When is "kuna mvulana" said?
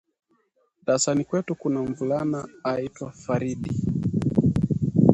1.55-2.47